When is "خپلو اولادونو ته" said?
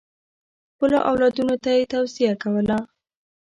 0.73-1.69